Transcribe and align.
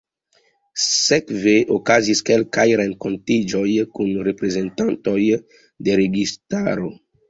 Sekve 0.83 1.53
okazis 1.75 2.23
kelkaj 2.31 2.67
renkontiĝoj 2.83 3.65
kun 3.95 4.13
reprezentantoj 4.33 5.19
de 5.33 6.05
registaro. 6.07 6.95